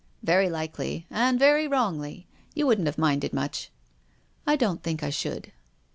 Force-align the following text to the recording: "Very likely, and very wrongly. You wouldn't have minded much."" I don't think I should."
"Very 0.23 0.49
likely, 0.49 1.05
and 1.11 1.37
very 1.37 1.67
wrongly. 1.67 2.25
You 2.55 2.65
wouldn't 2.65 2.87
have 2.87 2.97
minded 2.97 3.33
much."" 3.33 3.69
I 4.47 4.55
don't 4.55 4.81
think 4.81 5.03
I 5.03 5.11
should." 5.11 5.51